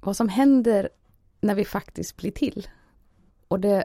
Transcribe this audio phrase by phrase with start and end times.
[0.00, 0.88] vad som händer
[1.40, 2.68] när vi faktiskt blir till.
[3.48, 3.84] Och det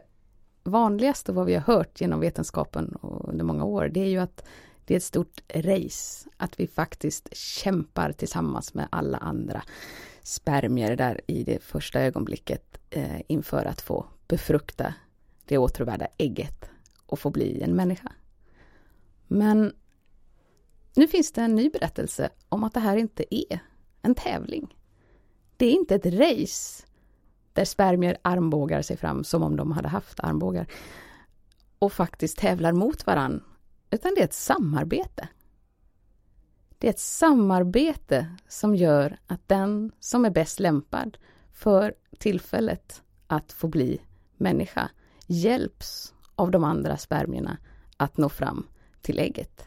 [0.63, 4.45] vanligaste vad vi har hört genom vetenskapen under många år, det är ju att
[4.85, 9.63] det är ett stort race, att vi faktiskt kämpar tillsammans med alla andra
[10.21, 14.93] spermier där i det första ögonblicket eh, inför att få befrukta
[15.45, 16.69] det åtråvärda ägget
[17.05, 18.11] och få bli en människa.
[19.27, 19.73] Men
[20.95, 23.59] nu finns det en ny berättelse om att det här inte är
[24.01, 24.75] en tävling.
[25.57, 26.85] Det är inte ett race
[27.53, 30.67] där spermier armbågar sig fram som om de hade haft armbågar
[31.79, 33.43] och faktiskt tävlar mot varann,
[33.89, 35.27] utan det är ett samarbete.
[36.77, 41.17] Det är ett samarbete som gör att den som är bäst lämpad
[41.51, 44.01] för tillfället att få bli
[44.37, 44.89] människa
[45.27, 47.57] hjälps av de andra spermierna
[47.97, 48.67] att nå fram
[49.01, 49.65] till ägget.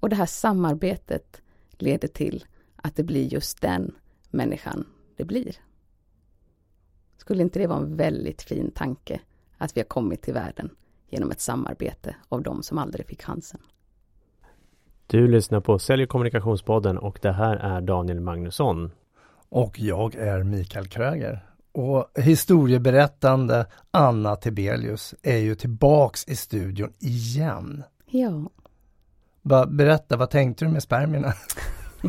[0.00, 2.44] Och det här samarbetet leder till
[2.76, 3.94] att det blir just den
[4.30, 5.56] människan det blir.
[7.16, 9.20] Skulle inte det vara en väldigt fin tanke
[9.58, 10.70] att vi har kommit till världen
[11.08, 13.60] genom ett samarbete av de som aldrig fick chansen?
[15.06, 18.90] Du lyssnar på Sälj och kommunikationspodden och det här är Daniel Magnusson.
[19.48, 21.44] Och jag är Mikael Kröger.
[21.72, 27.84] Och historieberättande Anna Tibelius är ju tillbaks i studion igen.
[28.06, 28.50] Ja.
[29.66, 31.32] berätta, vad tänkte du med spermierna?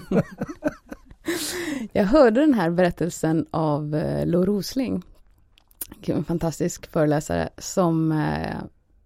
[1.94, 5.04] Jag hörde den här berättelsen av eh, Lo Rosling,
[6.02, 8.58] en fantastisk föreläsare som, eh,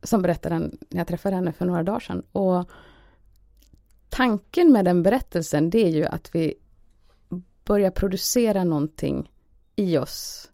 [0.04, 2.24] som berättade den när jag träffade henne för några dagar sedan.
[2.32, 2.70] Och
[4.10, 6.54] tanken med den berättelsen, det är ju att vi
[7.66, 9.32] börjar producera någonting
[9.76, 10.50] i oss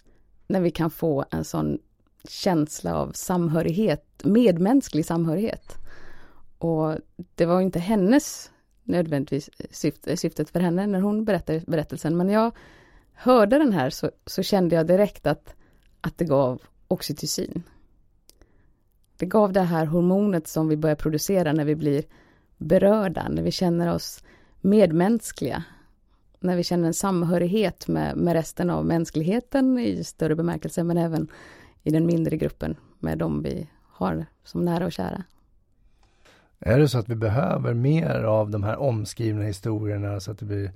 [0.47, 1.79] när vi kan få en sån
[2.27, 5.77] känsla av samhörighet, medmänsklig samhörighet.
[6.57, 6.95] Och
[7.35, 8.51] det var inte hennes
[8.89, 12.17] nödvändigtvis syfte, syftet för henne när hon berättade berättelsen.
[12.17, 12.51] Men när jag
[13.13, 15.55] hörde den här så, så kände jag direkt att,
[16.01, 17.63] att det gav oxytocin.
[19.17, 22.03] Det gav det här hormonet som vi börjar producera när vi blir
[22.57, 24.23] berörda, när vi känner oss
[24.61, 25.63] medmänskliga.
[26.39, 31.27] När vi känner en samhörighet med, med resten av mänskligheten i större bemärkelse, men även
[31.83, 35.23] i den mindre gruppen med de vi har som nära och kära.
[36.59, 40.45] Är det så att vi behöver mer av de här omskrivna historierna så att det
[40.45, 40.71] blir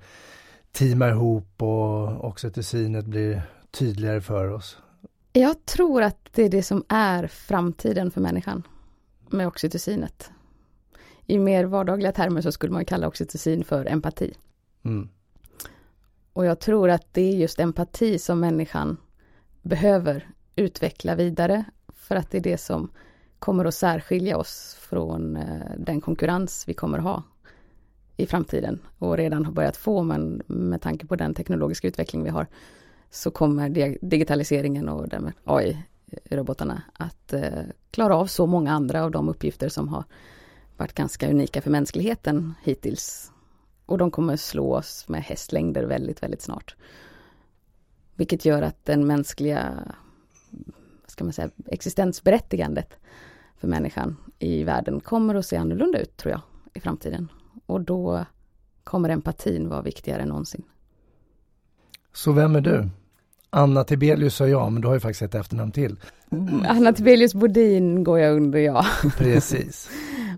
[0.72, 4.78] teamar ihop och oxytocinet blir tydligare för oss?
[5.32, 8.62] Jag tror att det är det som är framtiden för människan
[9.30, 10.30] med oxytocinet.
[11.26, 14.34] I mer vardagliga termer så skulle man kalla oxytocin för empati.
[14.82, 15.08] Mm.
[16.32, 18.96] Och jag tror att det är just empati som människan
[19.62, 21.64] behöver utveckla vidare
[21.94, 22.90] för att det är det som
[23.44, 27.22] kommer att särskilja oss från eh, den konkurrens vi kommer att ha
[28.16, 32.30] i framtiden och redan har börjat få men med tanke på den teknologiska utveckling vi
[32.30, 32.46] har
[33.10, 33.68] så kommer
[34.00, 39.88] digitaliseringen och därmed AI-robotarna att eh, klara av så många andra av de uppgifter som
[39.88, 40.04] har
[40.76, 43.32] varit ganska unika för mänskligheten hittills.
[43.86, 46.76] Och de kommer slå oss med hästlängder väldigt, väldigt snart.
[48.14, 49.74] Vilket gör att den mänskliga
[51.06, 52.98] ska man säga, existensberättigandet
[53.64, 56.40] för människan i världen kommer att se annorlunda ut, tror jag,
[56.74, 57.28] i framtiden.
[57.66, 58.24] Och då
[58.84, 60.62] kommer empatin vara viktigare än någonsin.
[62.12, 62.88] Så vem är du?
[63.50, 65.96] Anna Tibelius sa jag, men du har ju faktiskt ett efternamn till.
[66.30, 68.86] Mm, Anna Tibelius Bodin går jag under, ja.
[69.18, 69.90] Precis.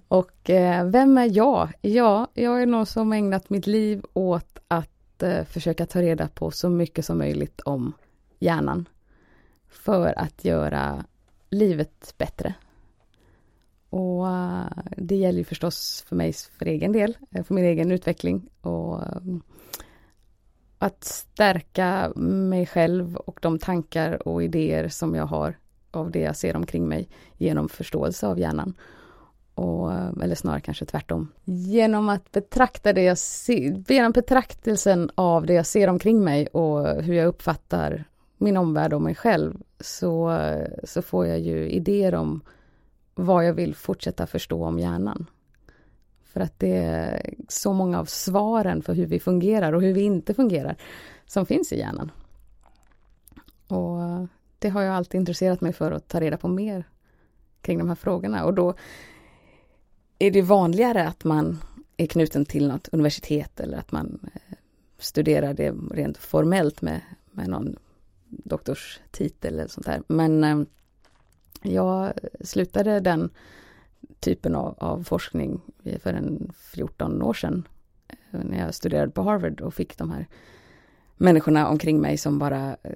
[0.09, 1.69] och eh, vem är jag?
[1.81, 6.50] Ja, jag är någon som ägnat mitt liv åt att eh, försöka ta reda på
[6.50, 7.92] så mycket som möjligt om
[8.38, 8.88] hjärnan.
[9.68, 11.04] För att göra
[11.51, 12.54] livet bättre
[13.91, 14.66] och eh,
[14.97, 19.03] det gäller ju förstås för mig för egen del, eh, för min egen utveckling och
[19.03, 19.21] eh,
[20.78, 25.59] att stärka mig själv och de tankar och idéer som jag har
[25.91, 28.74] av det jag ser omkring mig genom förståelse av hjärnan.
[29.54, 29.92] Och,
[30.22, 31.32] eller snarare kanske tvärtom.
[31.44, 37.03] Genom att betrakta det jag ser, genom betraktelsen av det jag ser omkring mig och
[37.03, 38.04] hur jag uppfattar
[38.39, 40.41] min omvärld och mig själv så,
[40.84, 42.41] så får jag ju idéer om
[43.18, 45.27] vad jag vill fortsätta förstå om hjärnan.
[46.24, 50.03] För att det är så många av svaren för hur vi fungerar och hur vi
[50.03, 50.77] inte fungerar
[51.27, 52.10] som finns i hjärnan.
[54.59, 56.84] det har jag alltid intresserat mig för att ta reda på mer
[57.60, 58.74] kring de här frågorna och då
[60.18, 61.59] är det vanligare att man
[61.97, 64.57] är knuten till något universitet eller att man eh,
[64.98, 67.77] studerar det rent formellt med, med någon
[68.28, 70.03] doktorstitel eller sånt där.
[70.09, 70.60] Men eh,
[71.66, 73.30] jag slutade den
[74.21, 75.60] typen av, av, forskning
[75.98, 77.68] för en 14 år sedan
[78.09, 80.27] eh, när jag studerade på Harvard och fick de här
[81.16, 82.92] människorna omkring mig som bara eh,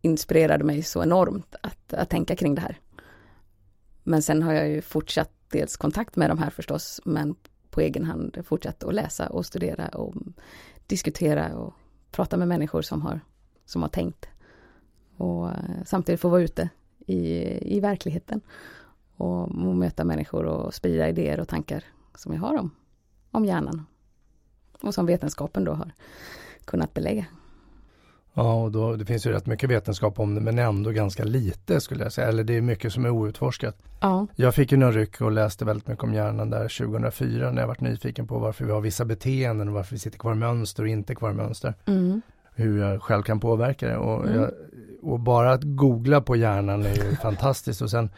[0.00, 2.80] inspirerade mig så enormt att, att tänka kring det här.
[4.02, 7.34] Men sen har jag ju fortsatt dels kontakt med de här förstås, men
[7.70, 10.14] på egen hand fortsatt att läsa och studera och
[10.86, 11.74] diskutera och
[12.10, 13.20] prata med människor som har,
[13.64, 14.28] som har tänkt.
[15.16, 16.68] Och eh, samtidigt få vara ute
[17.06, 18.40] i, i verkligheten
[19.16, 22.70] och, och möta människor och sprida idéer och tankar som jag har om,
[23.30, 23.86] om hjärnan.
[24.80, 25.92] Och som vetenskapen då har
[26.64, 27.26] kunnat belägga.
[28.38, 31.80] Ja, och då, det finns ju rätt mycket vetenskap om det men ändå ganska lite
[31.80, 32.28] skulle jag säga.
[32.28, 33.76] Eller det är mycket som är outforskat.
[34.00, 34.26] Ja.
[34.36, 37.68] Jag fick ju någon ryck och läste väldigt mycket om hjärnan där 2004 när jag
[37.68, 40.82] varit nyfiken på varför vi har vissa beteenden och varför vi sitter kvar i mönster
[40.82, 41.74] och inte kvar i mönster.
[41.86, 42.22] Mm.
[42.56, 43.96] Hur jag själv kan påverka det.
[43.96, 44.40] Och Mm.
[44.40, 44.50] jag
[45.02, 48.10] och bara att googla på hjärnan är ju fantastiskt och sen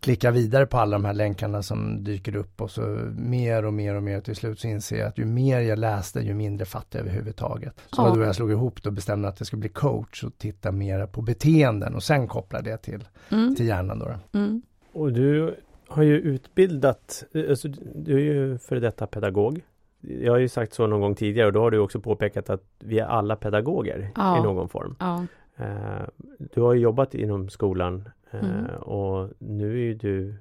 [0.00, 2.80] klicka vidare på alla de här länkarna som dyker upp och så
[3.16, 6.20] mer och mer och mer till slut så inser jag att ju mer jag läste
[6.20, 7.74] ju mindre fattade jag överhuvudtaget.
[7.92, 8.14] Så Ja.
[8.14, 11.22] då jag slog ihop och bestämde att jag skulle bli coach och titta mer på
[11.22, 13.54] beteenden och sen koppla det till, Mm.
[13.56, 14.04] till hjärnan då.
[14.32, 14.38] då.
[14.38, 14.62] Mm.
[14.92, 15.54] Och du
[15.88, 19.60] har ju utbildat, alltså, du är ju före detta pedagog.
[20.08, 22.62] Jag har ju sagt så någon gång tidigare och då har du också påpekat att
[22.78, 24.38] vi är alla pedagoger Ja.
[24.38, 24.96] i någon form.
[25.00, 25.26] Ja.
[25.56, 26.06] Eh,
[26.54, 28.64] Du har ju jobbat inom skolan eh, Mm.
[28.82, 30.34] och nu är du,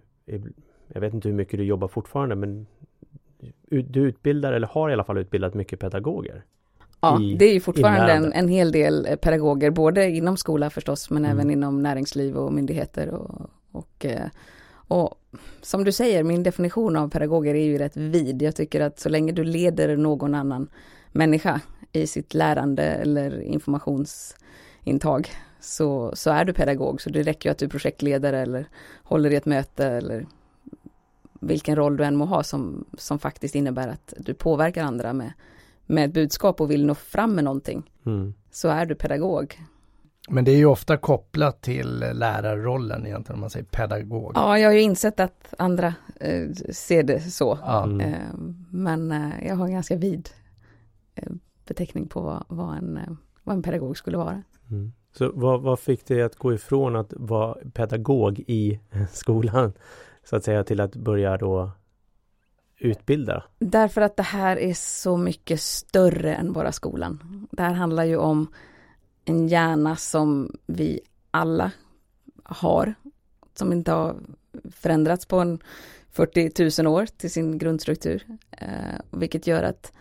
[0.87, 2.65] jag vet inte hur mycket du jobbar fortfarande men
[3.69, 6.43] du utbildar eller har i alla fall utbildat mycket pedagoger.
[7.01, 11.09] Ja, det är ju fortfarande en, en hel del eh, pedagoger, både inom skola förstås,
[11.09, 11.37] men Mm.
[11.37, 13.09] även inom näringsliv och myndigheter.
[13.09, 14.05] Och, och,
[14.93, 15.17] och
[15.61, 18.41] som du säger, min definition av pedagoger är ju rätt vid.
[18.41, 20.67] Jag tycker att så länge du leder någon annan
[21.11, 21.61] människa
[21.91, 27.01] i sitt lärande eller informationsintag så, så är du pedagog.
[27.01, 28.65] Så det räcker ju att du är projektledare eller
[29.03, 30.25] håller i ett möte eller
[31.39, 35.33] vilken roll du än må ha som, som faktiskt innebär att du påverkar andra med,
[35.85, 38.33] med ett budskap och vill nå fram med någonting, Mm.
[38.51, 39.59] så är du pedagog.
[40.29, 44.31] Men det är ju ofta kopplat till lärarrollen egentligen om man säger pedagog.
[44.35, 47.59] Ja, jag har ju insett att andra eh, ser det så.
[47.61, 47.83] Ja.
[47.83, 48.13] Mm.
[48.13, 48.19] Eh,
[48.69, 50.29] men eh, jag har en ganska vid
[51.15, 51.31] eh,
[51.67, 54.43] beteckning på vad, vad, en, eh, vad en pedagog skulle vara.
[54.71, 54.93] Mm.
[55.17, 58.79] Så vad, vad fick dig att gå ifrån att vara pedagog i
[59.11, 59.73] skolan
[60.23, 61.71] så att säga till att börja då
[62.79, 63.43] utbilda?
[63.59, 67.47] Därför att det här är så mycket större än bara skolan.
[67.51, 68.47] Det här handlar ju om
[69.25, 70.99] en hjärna som vi
[71.31, 71.71] alla
[72.43, 72.93] har,
[73.53, 74.15] som inte har
[74.71, 75.59] förändrats på en
[76.11, 78.25] 40 000 år till sin grundstruktur.
[78.51, 78.67] Eh,
[79.11, 79.91] vilket gör att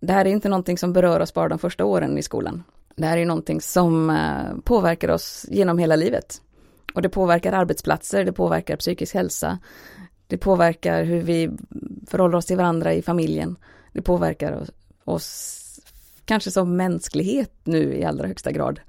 [0.00, 2.62] det här är inte någonting som berör oss bara de första åren i skolan.
[2.96, 6.42] Det här är någonting som eh, påverkar oss genom hela livet.
[6.94, 9.58] Och det påverkar arbetsplatser, det påverkar psykisk hälsa,
[10.26, 11.50] det påverkar hur vi
[12.06, 13.56] förhåller oss till varandra i familjen.
[13.92, 14.70] Det påverkar oss,
[15.04, 15.63] oss
[16.24, 18.80] kanske som mänsklighet nu i allra högsta grad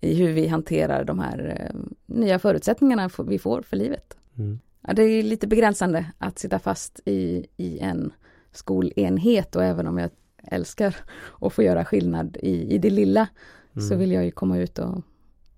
[0.00, 4.16] i hur vi hanterar de här eh, nya förutsättningarna vi får för livet.
[4.38, 4.58] Mm.
[4.86, 8.12] Ja, det är lite begränsande att sitta fast i, i en
[8.52, 10.10] skolenhet och även om jag
[10.42, 10.96] älskar
[11.40, 13.28] att få göra skillnad i, i det lilla
[13.74, 13.98] så Mm.
[13.98, 15.02] vill jag ju komma ut och,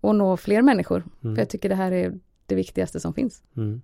[0.00, 1.04] och nå fler människor.
[1.24, 1.36] Mm.
[1.36, 2.14] För jag tycker det här är
[2.46, 3.42] det viktigaste som finns.
[3.56, 3.82] Mm.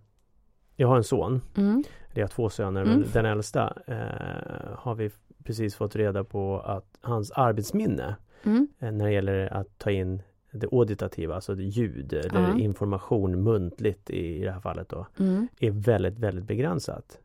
[0.77, 1.85] Jag har en son Mm.
[2.15, 2.99] Jag har två söner Mm.
[3.01, 5.11] men den äldsta eh, har vi
[5.45, 8.69] precis fått reda på att hans arbetsminne Mm.
[8.79, 12.59] eh, när det gäller att ta in det auditativa, alltså det ljud eller Ja.
[12.59, 15.49] information muntligt i, i det här fallet då, Mm.
[15.61, 17.19] är väldigt, väldigt begränsat.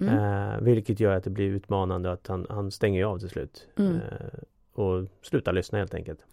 [0.00, 0.18] Mm.
[0.18, 3.68] Eh, vilket gör att det blir utmanande att han, han stänger av till slut.
[3.78, 3.94] Mm.
[3.96, 4.00] Eh,
[4.72, 6.26] och slutar lyssna helt enkelt.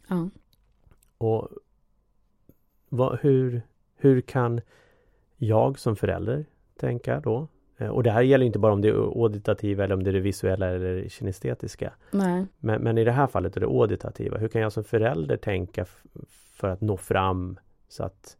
[1.18, 1.50] Och
[2.90, 3.62] vad, hur,
[3.96, 4.62] hur kan
[5.38, 6.46] jag som förälder
[6.80, 7.48] tänka då?
[7.78, 10.14] Eh, Och det här gäller inte bara om det är auditativa eller om det är
[10.14, 11.94] det visuella eller kinestetiska.
[12.60, 14.38] Men, men i det här fallet är det auditativa.
[14.38, 15.86] Hur kan jag som förälder tänka
[16.54, 18.38] för att nå fram så att,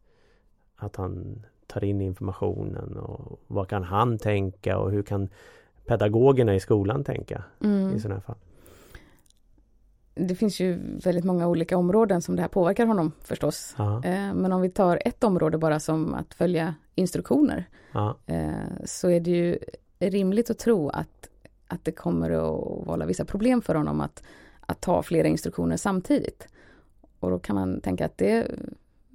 [0.76, 5.28] att han tar in informationen och vad kan han tänka och hur kan
[5.86, 7.94] pedagogerna i skolan tänka Mm.
[7.96, 8.36] i sådana här fall?
[10.18, 13.74] Det finns ju väldigt många olika områden som det här påverkar honom förstås.
[13.78, 18.50] Ja, Eh, Men om vi tar ett område bara som att följa instruktioner ja, eh,
[18.84, 19.58] så är det ju
[19.98, 21.28] rimligt att tro att,
[21.66, 24.22] att det kommer att vålla vissa problem för honom att,
[24.60, 26.48] att ta flera instruktioner samtidigt.
[27.20, 28.46] Och då kan man tänka att det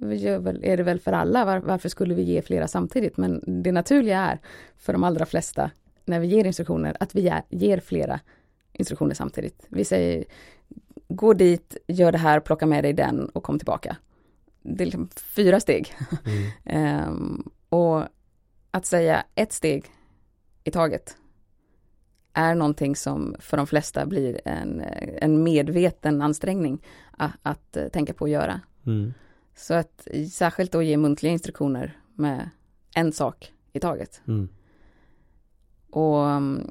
[0.02, 3.16] är det väl för alla, var, varför skulle vi ge flera samtidigt?
[3.16, 4.38] Men det naturliga är
[4.76, 5.70] för de allra flesta
[6.04, 8.20] när vi ger instruktioner att vi ger flera
[8.72, 9.66] instruktioner samtidigt.
[9.68, 10.24] Vi säger
[11.16, 13.96] gå dit, gör det här, plocka med dig den och kom tillbaka.
[14.62, 15.94] Det är liksom fyra steg.
[16.64, 17.08] Mm.
[17.08, 18.02] um, och
[18.70, 19.84] att säga ett steg
[20.64, 21.16] i taget
[22.32, 24.82] är någonting som för de flesta blir en,
[25.20, 28.60] en medveten ansträngning att, att tänka på att göra.
[28.86, 29.14] Mm.
[29.56, 32.50] Så att särskilt då ge muntliga instruktioner med
[32.94, 34.22] en sak i taget.
[34.28, 34.48] Mm.
[35.90, 36.70] Och um,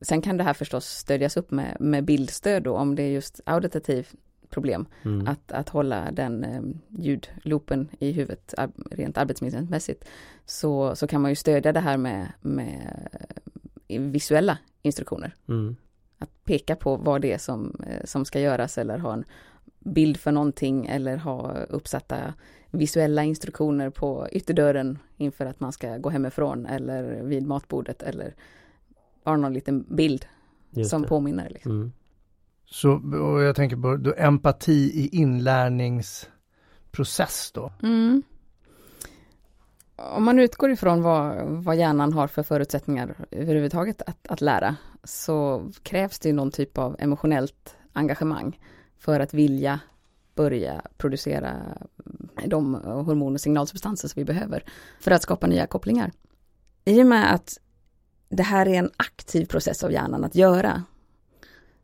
[0.00, 3.40] sen kan det här förstås stödjas upp med, med bildstöd då om det är just
[3.46, 4.08] auditativ
[4.50, 4.86] problem.
[5.02, 5.26] Mm.
[5.26, 10.04] Att, att hålla den eh, ljudloopen i huvudet ar rent arbetsmässigt.
[10.44, 13.08] Så, så kan man ju stödja det här med, med
[13.88, 15.34] visuella instruktioner.
[15.48, 15.76] Mm.
[16.18, 19.24] Att peka på vad det är som, eh, som ska göras eller ha en
[19.78, 22.34] bild för någonting eller ha uppsatta
[22.70, 28.34] visuella instruktioner på ytterdörren inför att man ska gå hemifrån eller vid matbordet eller
[29.24, 30.26] bara någon liten bild
[30.70, 31.08] Just som det.
[31.08, 31.50] påminner.
[31.50, 31.72] Liksom.
[31.72, 31.92] Mm.
[32.66, 37.72] Så och jag tänker på då, empati i inlärningsprocess då?
[37.82, 38.22] Mm.
[39.96, 45.68] Om man utgår ifrån vad, vad hjärnan har för förutsättningar överhuvudtaget att, att lära så
[45.82, 48.60] krävs det någon typ av emotionellt engagemang
[48.98, 49.80] för att vilja
[50.34, 51.78] börja producera
[52.46, 54.64] de hormon och signalsubstanser som vi behöver
[55.00, 56.12] för att skapa nya kopplingar.
[56.84, 57.58] I och med att
[58.30, 60.82] det här är en aktiv process av hjärnan att göra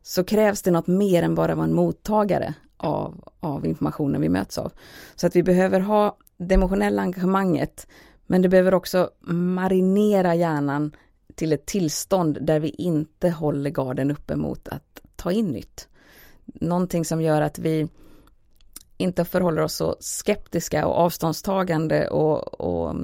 [0.01, 4.57] så krävs det något mer än bara vara en mottagare av, av informationen vi möts
[4.57, 4.71] av.
[5.15, 7.87] Så att vi behöver ha det emotionella engagemanget
[8.27, 10.95] men det behöver också marinera hjärnan
[11.35, 15.87] till ett tillstånd där vi inte håller garden uppe mot att ta in nytt
[16.53, 17.87] någonting som gör att vi
[18.97, 22.95] inte förhåller oss så skeptiska och avståndstagande och, och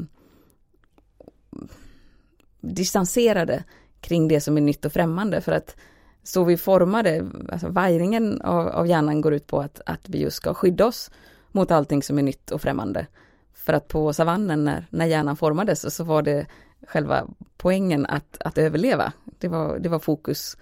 [2.63, 3.63] distanserade
[4.01, 5.75] kring det som är nytt och främmande för att
[6.24, 10.38] så vi formade, alltså vajringen av, av hjärnan går ut på att, att vi just
[10.38, 11.12] ska skydda oss
[11.51, 13.08] mot allting som är nytt och främmande.
[13.53, 16.46] För att på savannen när, när hjärnan formades så var det
[16.88, 17.27] själva
[17.58, 19.13] poängen att, att överleva.
[19.39, 20.58] Det var, det var fokus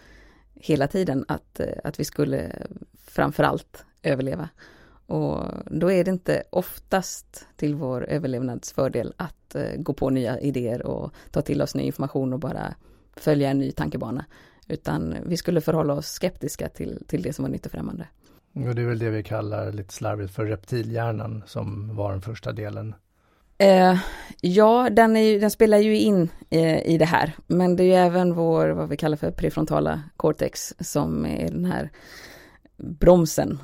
[0.53, 2.51] hela tiden att, att vi skulle
[3.07, 4.49] framförallt överleva.
[5.05, 10.85] Och då är det inte oftast till vår överlevnadsfördel att uh, gå på nya idéer
[10.85, 12.75] och ta till oss ny information och bara
[13.15, 14.25] följa en ny tankebana.
[14.67, 18.07] Utan vi skulle förhålla oss skeptiska till, till det som var nytt och främmande.
[18.53, 22.51] Och det är väl det vi kallar lite slarvigt för reptilhjärnan som var den första
[22.51, 22.95] delen
[23.61, 23.97] Eh,
[24.41, 27.93] ja, den, är, den, spelar ju in eh, i det här, men det är ju
[27.93, 31.89] även vår, vad vi kallar för prefrontala cortex, som är den här
[32.77, 33.59] bromsen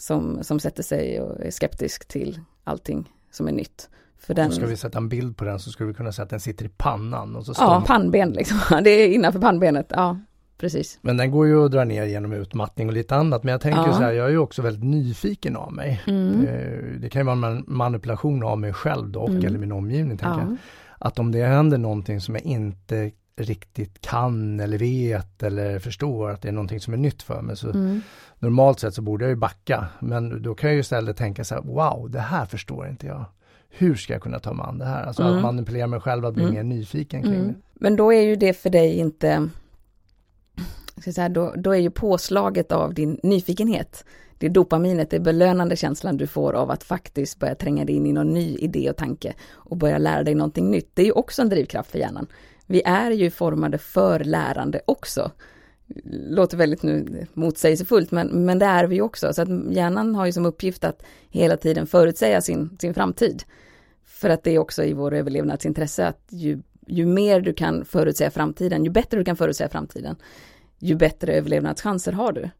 [0.00, 3.88] som, som sätter sig och är skeptisk till allting som är nytt.
[4.18, 4.52] För den...
[4.52, 6.64] Ska vi sätta en bild på den så skulle vi kunna säga att den sitter
[6.64, 7.36] i pannan.
[7.36, 8.58] Och så ja, pannben liksom.
[8.84, 9.86] Det är innanför pannbenet.
[9.88, 10.20] Ja,
[10.58, 10.98] precis.
[11.02, 13.44] Men den går ju att dra ner genom utmattning och lite annat.
[13.44, 13.92] Men jag tänker ja.
[13.92, 16.02] så här, jag är ju också väldigt nyfiken av mig.
[16.06, 16.46] Mm.
[16.46, 19.44] Eh, det kan ju vara en manipulation av mig själv då, och mm.
[19.44, 20.18] eller min omgivning.
[20.18, 20.56] Tänker ja.
[20.98, 23.10] Att om det händer någonting som jag inte
[23.42, 27.56] riktigt kan eller vet eller förstår att det är någonting som är nytt för mig.
[27.56, 28.00] Så mm.
[28.38, 31.54] Normalt sett så borde jag ju backa men då kan jag ju istället tänka så
[31.54, 33.24] här, wow det här förstår inte jag.
[33.68, 35.02] Hur ska jag kunna ta mig an det här?
[35.02, 35.36] Alltså mm.
[35.36, 36.54] att manipulera mig själv att bli mm.
[36.54, 37.48] mer nyfiken kring mm.
[37.48, 37.54] det.
[37.74, 39.48] Men då är ju det för dig inte
[41.02, 44.04] ska säga, då, då är ju påslaget av din nyfikenhet,
[44.38, 47.94] det är dopaminet, det är belönande känslan du får av att faktiskt börja tränga dig
[47.94, 50.90] in i någon ny idé och tanke och börja lära dig någonting nytt.
[50.94, 52.26] Det är ju också en drivkraft för hjärnan.
[52.70, 55.30] Vi är ju formade för lärande också.
[56.12, 59.32] Låter väldigt nu motsägelsefullt, men, men det är vi ju också.
[59.32, 63.42] Så att hjärnan har ju som uppgift att hela tiden förutsäga sin, sin framtid.
[64.04, 68.30] För att det är också i vår överlevnadsintresse att ju, ju mer du kan förutsäga
[68.30, 70.16] framtiden, ju bättre du kan förutsäga framtiden,
[70.78, 72.50] ju bättre överlevnadschanser har du.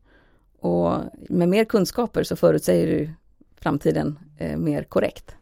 [0.58, 0.94] Och
[1.28, 3.10] med mer kunskaper så förutsäger du
[3.60, 5.34] framtiden eh, mer korrekt.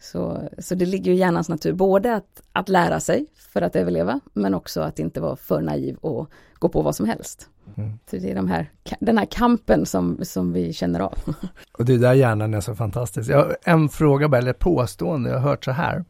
[0.00, 4.20] Så, så det ligger i hjärnans natur både att, att lära sig för att överleva,
[4.32, 7.48] men också att inte vara för naiv och gå på vad som helst.
[7.76, 7.98] Mm.
[8.10, 11.18] Så det är de här, den här kampen som, som vi känner av.
[11.78, 13.30] Och det är där hjärnan är så fantastisk.
[13.30, 16.04] Jag, en fråga, eller påstående, jag har hört så här,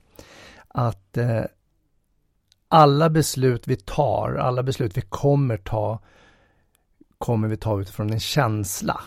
[0.69, 1.43] att eh,
[2.69, 5.99] alla beslut vi tar, alla beslut vi kommer ta,
[7.19, 9.01] kommer vi ta utifrån en känsla.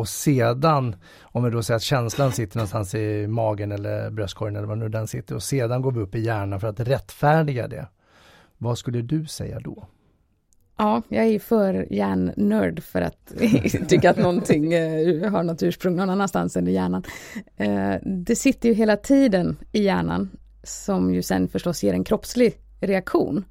[0.00, 4.66] Och sedan, om vi då säger att känslan sitter någonstans i magen eller bröstkorgen eller
[4.66, 7.88] var nu den sitter och sedan går vi upp i hjärnan för att rättfärdiga det.
[8.58, 9.86] Vad skulle du säga då?
[10.76, 13.32] Ja, jag är för hjärnnörd för att
[13.88, 17.02] tycka att någonting eh, har något ursprung någon annanstans än i hjärnan.
[17.56, 20.30] Eh, det sitter ju hela tiden i hjärnan
[20.62, 23.44] som ju sen förstås ger en kroppslig reaktion.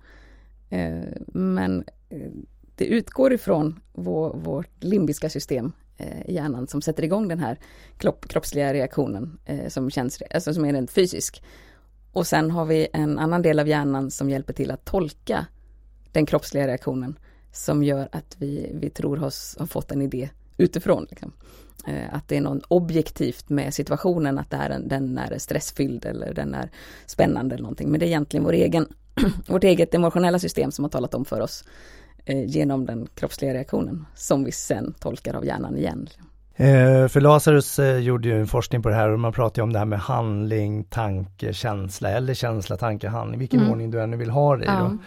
[0.70, 1.84] Eh, men
[2.76, 7.60] det utgår ifrån vår, vårt limbiska system Eh, i hjärnan som sätter igång den här
[7.98, 11.44] kropp, kroppsliga reaktionen eh, som, känns, alltså som är rent fysisk.
[12.12, 15.46] Och sen har vi en annan del av hjärnan som hjälper till att tolka
[16.12, 17.20] den kroppsliga reaktionen
[17.52, 21.08] som gör att vi, vi tror oss ha fått en idé utifrån.
[21.10, 21.32] Liksom.
[21.88, 26.06] Eh, att det är något objektivt med situationen, att det är en, den är stressfylld
[26.06, 26.72] eller den är
[27.06, 27.90] spännande eller någonting.
[27.90, 28.88] Men det är egentligen vår egen,
[29.48, 31.64] vårt eget emotionella system som har talat om för oss
[32.34, 36.10] genom den kroppsliga reaktionen som vi sen tolkar av hjärnan igen.
[36.56, 39.64] Eh, för Lazarus eh, gjorde ju en forskning på det här och man pratar ju
[39.64, 43.72] om det här med handling, tanke, känsla eller känsla, tanke, handling, vilken mm.
[43.72, 44.68] ordning du ännu vill ha det i.
[44.68, 44.98] Ja.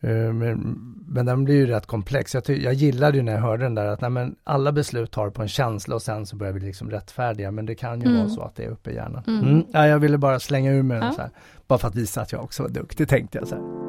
[0.00, 2.34] Eh, men, men den blir ju rätt komplex.
[2.34, 5.30] Jag, jag gillade ju när jag hörde den där att nej, men alla beslut tar
[5.30, 7.50] på en känsla och sen så börjar vi liksom rättfärdiga.
[7.50, 8.18] Men det kan ju mm.
[8.18, 9.22] vara så att det är uppe i hjärnan.
[9.26, 9.40] Mm.
[9.44, 9.64] Mm.
[9.72, 11.30] Ja, jag ville bara slänga ur mig den så här.
[11.66, 13.85] Bara för att visa att jag också var duktig tänkte jag så här.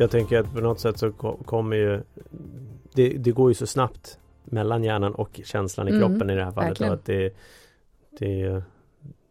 [0.00, 1.12] Jag tänker att på något sätt så
[1.44, 2.02] kommer ju
[2.94, 6.44] det, det går ju så snabbt mellan hjärnan och känslan i mm, kroppen i det
[6.44, 6.80] här fallet.
[6.80, 7.34] Att det,
[8.18, 8.62] det,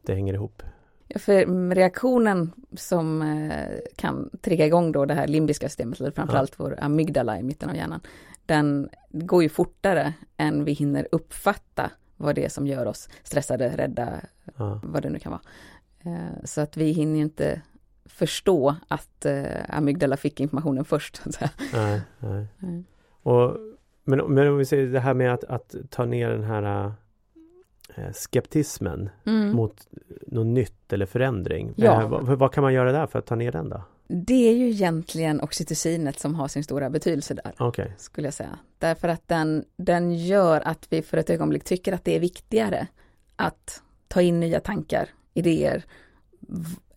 [0.05, 0.63] det hänger ihop.
[1.07, 6.55] Ja, för reaktionen som eh, kan trigga igång då det här limbiska systemet, eller framförallt
[6.57, 6.65] ja.
[6.65, 8.01] vår amygdala i mitten av hjärnan,
[8.45, 13.77] den går ju fortare än vi hinner uppfatta vad det är som gör oss stressade,
[13.77, 14.13] rädda,
[14.57, 14.81] ja.
[14.83, 15.41] vad det nu kan vara.
[16.03, 17.61] Eh, så att vi hinner inte
[18.09, 21.21] förstå att eh, amygdala fick informationen först.
[21.73, 22.47] Nej, nej.
[22.57, 22.83] nej.
[23.23, 23.57] Och
[24.03, 26.93] men, men om vi säger det här med att, att ta ner den här
[27.95, 29.51] äh, skeptismen mm.
[29.51, 29.87] mot
[30.27, 31.73] något nytt eller förändring.
[31.75, 32.01] Ja.
[32.01, 33.83] Äh, vad, vad, kan man göra där för att ta ner den då?
[34.07, 37.67] Det är ju egentligen oxytocinet som har sin stora betydelse där.
[37.67, 37.87] Okay.
[37.97, 38.59] Skulle jag säga.
[38.77, 42.87] Därför att den, den gör att vi för ett ögonblick tycker att det är viktigare
[43.35, 45.83] att ta in nya tankar, idéer,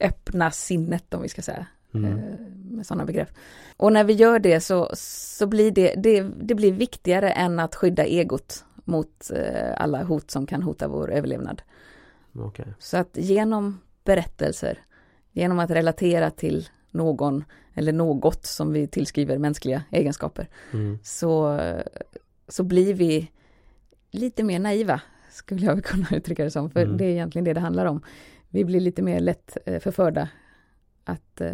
[0.00, 1.66] öppna sinnet om vi ska säga.
[1.94, 2.18] Mm.
[2.18, 2.24] Eh,
[2.70, 3.28] med sådana begrepp.
[3.76, 7.74] Och när vi gör det så, så blir det, det, det blir viktigare än att
[7.74, 11.62] skydda egot mot eh, alla hot som kan hota vår överlevnad.
[12.34, 12.66] Okay.
[12.78, 14.78] Så att genom berättelser,
[15.32, 20.98] genom att relatera till någon eller något som vi tillskriver mänskliga egenskaper, mm.
[21.02, 21.60] så,
[22.48, 23.30] så blir vi
[24.10, 25.00] lite mer naiva,
[25.30, 26.96] skulle jag kunna uttrycka det som, för mm.
[26.96, 28.02] det är egentligen det det handlar om.
[28.52, 30.28] Vi blir lite mer lätt eh, förförda
[31.04, 31.52] att eh,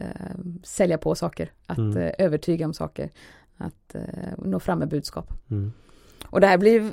[0.63, 1.97] sälja på saker, att mm.
[1.97, 3.11] eh, övertyga om saker,
[3.57, 4.03] att eh,
[4.39, 5.33] nå fram med budskap.
[5.51, 5.73] Mm.
[6.31, 6.93] Och det här blir,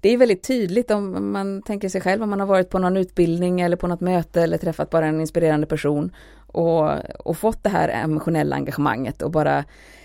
[0.00, 2.96] det är väldigt tydligt om man tänker sig själv om man har varit på någon
[2.96, 6.12] utbildning eller på något möte eller träffat bara en inspirerande person
[6.46, 9.64] och, och fått det här emotionella engagemanget och bara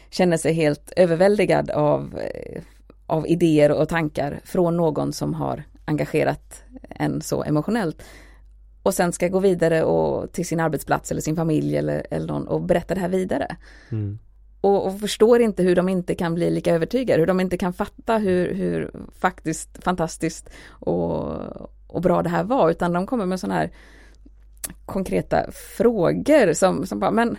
[0.09, 2.61] känner sig helt överväldigad av, eh,
[3.05, 8.03] av idéer och tankar från någon som har engagerat en så emotionellt
[8.83, 12.47] och sen ska gå vidare och till sin arbetsplats eller sin familj eller, eller någon
[12.47, 13.55] och berätta det här vidare.
[13.89, 14.19] Mm.
[14.61, 17.73] Och, och, förstår inte hur de inte kan bli lika övertygade, hur de inte kan
[17.73, 21.31] fatta hur, hur faktiskt fantastiskt och,
[21.87, 23.71] och bra det här var, utan de kommer med sådana här
[24.85, 27.37] konkreta frågor som, som bara, men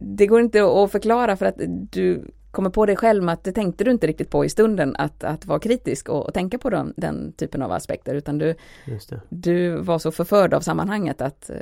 [0.00, 3.84] det går inte att förklara för att du kommer på dig själv att det tänkte
[3.84, 6.94] du inte riktigt på i stunden att, att vara kritisk och, och tänka på dem,
[6.96, 8.54] den typen av aspekter utan du,
[9.28, 11.56] du var så förförd av sammanhanget att eh,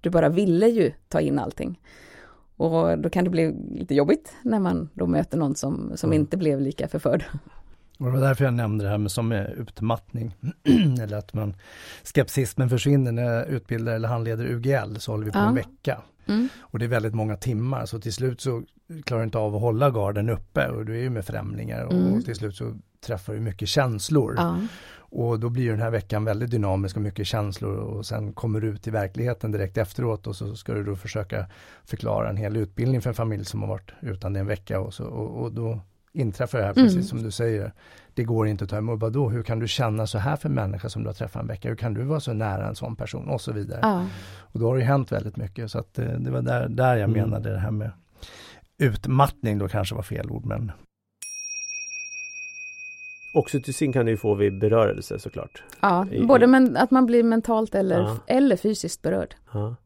[0.00, 1.80] du bara ville ju ta in allting.
[2.56, 6.20] Och då kan det bli lite jobbigt när man då möter någon som, som mm.
[6.20, 7.24] inte blev lika förförd.
[7.98, 10.36] Och det var därför jag nämnde det här med som är utmattning.
[11.02, 11.54] eller att man
[12.02, 15.48] skepsismen försvinner när jag utbildar eller handleder UGL så håller vi på ja.
[15.48, 16.02] en vecka.
[16.28, 16.48] Mm.
[16.60, 18.62] Och det är väldigt många timmar så till slut så
[19.04, 21.92] klarar du inte av att hålla garden uppe och du är ju med främlingar och,
[21.92, 22.12] mm.
[22.12, 22.74] och till slut så
[23.06, 24.34] träffar du mycket känslor.
[24.36, 24.60] Ja.
[25.10, 28.68] Och då blir den här veckan väldigt dynamisk och mycket känslor och sen kommer du
[28.68, 31.46] ut i verkligheten direkt efteråt och så ska du då försöka
[31.84, 34.94] förklara en hel utbildning för en familj som har varit utan det en vecka och,
[34.94, 35.80] så, och, och då
[36.18, 37.04] inträffar det här, precis mm.
[37.04, 37.72] som du säger.
[38.14, 39.00] Det går inte att ta emot.
[39.00, 41.68] Vadå, hur kan du känna så här för människa som du har träffat en vecka?
[41.68, 43.28] Hur kan du vara så nära en sån person?
[43.28, 43.80] Och så vidare.
[43.82, 44.06] Ja.
[44.40, 45.70] Och då har det hänt väldigt mycket.
[45.70, 47.20] Så att eh, det var där, där jag mm.
[47.20, 47.90] menade det här med
[48.78, 50.44] utmattning då kanske var fel ord.
[50.44, 50.72] Men...
[53.34, 55.62] Oxytocin kan du få vid berörelse såklart.
[55.80, 58.16] Ja, I, både men, att man blir mentalt eller, ja.
[58.26, 59.34] eller fysiskt berörd.
[59.52, 59.76] Ja.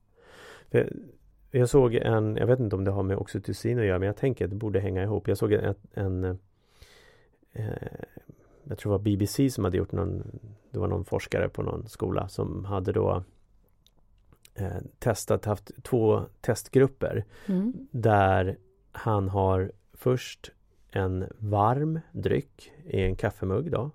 [1.55, 4.17] Jag såg en, jag vet inte om det har med oxytocin att göra men jag
[4.17, 5.29] tänker att det borde hänga ihop.
[5.29, 6.25] Jag såg en, en
[7.53, 7.67] eh,
[8.65, 11.89] jag tror det var BBC som hade gjort någon, det var någon forskare på någon
[11.89, 13.25] skola som hade då
[14.55, 17.73] eh, testat, haft två testgrupper Mm.
[17.91, 18.57] där
[18.93, 20.53] han har först
[20.91, 23.91] en varm dryck i en kaffemugg då.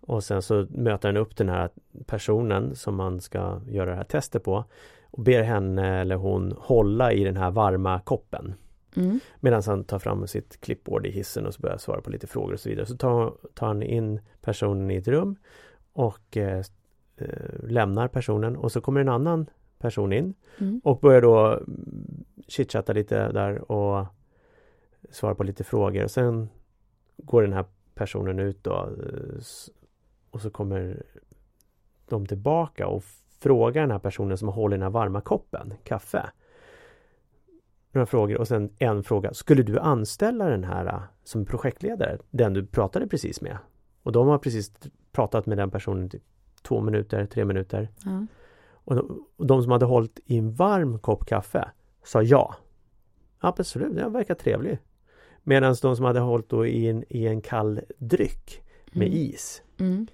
[0.00, 1.70] Och sen så möter han upp den här
[2.06, 4.64] personen som man ska göra det här testet på
[5.16, 8.54] och ber henne eller hon hålla i den här varma koppen.
[8.96, 9.20] Mm.
[9.40, 12.52] Medan han tar fram sitt klippbord i hissen och så börjar svara på lite frågor
[12.52, 12.86] och så vidare.
[12.86, 15.36] Så tar, tar han in personen i ett rum
[15.92, 16.62] och eh,
[17.16, 19.46] eh, lämnar personen och så kommer en annan
[19.78, 20.80] person in Mm.
[20.84, 21.62] och börjar då
[22.48, 24.06] chitchatta lite där och
[25.10, 26.04] svara på lite frågor.
[26.04, 26.48] Och sen
[27.16, 29.40] går den här personen ut då eh,
[30.30, 31.02] och så kommer
[32.08, 33.04] de tillbaka och
[33.38, 36.30] frågar den här personen som håller den här varma koppen kaffe.
[37.92, 39.34] Några frågor och sen en fråga.
[39.34, 42.18] Skulle du anställa den här eh, som projektledare?
[42.30, 43.58] Den du pratade precis med?
[44.02, 44.72] Och de har precis
[45.12, 46.22] pratat med den personen typ
[46.62, 47.88] två minuter, tre minuter.
[48.04, 48.26] Ja.
[48.72, 51.70] Och de, och de som hade hållit i en varm kopp kaffe
[52.04, 52.54] sa ja.
[53.38, 54.78] Absolut, den verkar trevlig.
[55.42, 59.18] Medan de som hade hållit i en, i en kall dryck med Mm.
[59.18, 60.06] is Mm.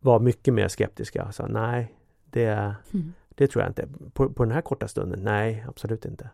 [0.00, 1.32] var mycket mer skeptiska.
[1.32, 1.94] Sa nej,
[2.30, 3.12] det, Mm.
[3.28, 3.88] det tror jag inte.
[4.12, 6.30] På, på den här korta stunden, nej absolut inte.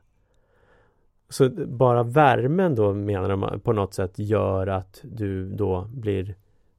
[1.29, 6.35] Så bara värmen då menar de på något sätt gör att du då blir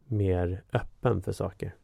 [0.07, 1.75] mer öppen för saker.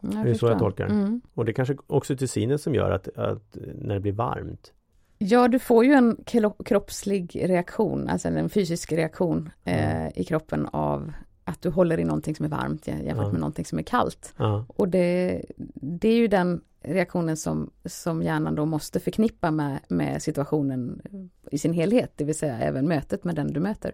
[0.00, 0.92] Jag Det är så jag tolkar det.
[0.94, 1.20] Mm.
[1.34, 4.72] Och det kanske också till synes som gör att, att när det blir varmt
[5.18, 10.12] Ja, du får ju en kro- kroppslig reaktion, alltså en fysisk reaktion eh, Mm.
[10.16, 11.12] i kroppen av
[11.44, 13.32] att du håller i någonting som är varmt jä- jämfört Ja.
[13.32, 14.34] med någonting som är kallt.
[14.36, 15.42] Ja, Och det,
[15.74, 21.02] det är ju den reaktionen som, som hjärnan då måste förknippa med, med situationen
[21.50, 23.92] i sin helhet, det vill säga även mötet med den du möter.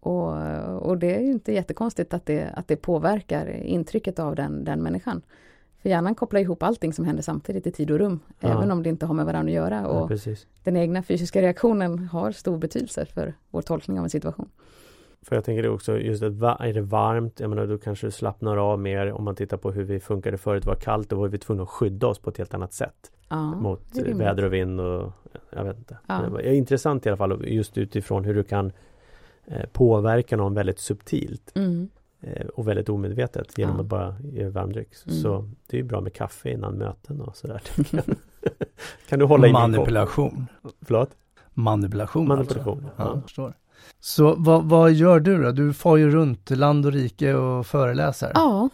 [0.00, 0.32] Och,
[0.88, 4.82] och det är ju inte jättekonstigt att det, att det påverkar intrycket av den, den
[4.82, 5.22] människan.
[5.82, 8.48] För hjärnan kopplar ihop allting som händer samtidigt i tid och rum, Ja.
[8.48, 9.74] även om det inte har med varandra att göra.
[9.76, 10.46] ja, Och precis.
[10.64, 14.48] den egna fysiska reaktionen har stor betydelse för vår tolkning av en situation.
[15.22, 18.06] För jag tänker det också just att va- är det varmt, jag menar då kanske
[18.06, 20.62] du slappnar av mer om man tittar på hur vi funkade förut.
[20.62, 23.12] Det var kallt, då var vi tvungna att skydda oss på ett helt annat sätt
[23.28, 25.12] Ja, mot väder och vind och
[25.50, 25.98] jag vet inte.
[26.06, 26.14] Ja.
[26.24, 28.72] Det var intressant i alla fall just utifrån hur du kan
[29.46, 31.88] eh, påverka någon väldigt subtilt Mm.
[32.20, 33.80] eh, och väldigt omedvetet genom Ja.
[33.82, 34.88] att bara ge varmdryck.
[35.06, 35.18] Mm.
[35.18, 37.62] Så det är ju bra med kaffe innan möten och sådär.
[39.08, 39.52] kan du hålla i?
[39.52, 40.46] Manipulation.
[40.82, 41.10] Förlåt?
[41.54, 42.28] Manipulation.
[42.28, 42.84] Manipulation.
[42.96, 43.02] Alltså.
[43.16, 43.52] Ja, förstår.
[44.00, 45.52] Så vad, vad gör du då?
[45.52, 48.30] Du far ju runt land och rike och föreläser.
[48.34, 48.68] Ja,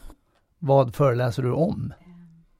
[0.59, 1.93] Vad föreläser du om?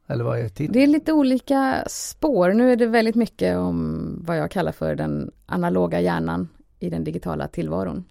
[0.07, 0.73] Eller vad är till?
[0.73, 2.53] det är lite olika spår.
[2.53, 7.05] Nu är det väldigt mycket om vad jag kallar för den analoga hjärnan i den
[7.05, 8.05] digitala tillvaron.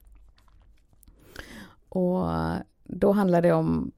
[1.89, 2.28] Och
[2.84, 3.91] då handlar det om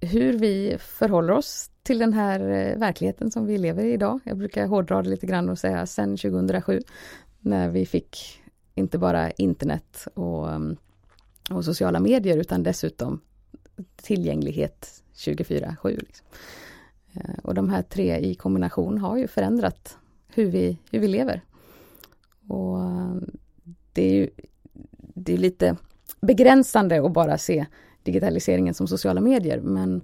[0.00, 4.20] hur vi förhåller oss till den här eh, verkligheten som vi lever i idag.
[4.24, 6.80] Jag brukar hårdra det lite grann och säga sen 2007
[7.40, 8.41] när vi fick
[8.74, 10.76] inte bara internet och, mm,
[11.50, 13.20] och sociala medier utan dessutom
[13.96, 15.98] tillgänglighet 24-7.
[15.98, 16.26] Liksom.
[17.12, 21.40] Eh, och de här tre i kombination har ju förändrat hur vi, hur vi lever.
[22.48, 23.30] Och mm,
[23.92, 24.30] det är ju
[25.14, 25.76] det är lite
[26.20, 27.66] begränsande att bara se
[28.02, 30.02] digitaliseringen som sociala medier, men,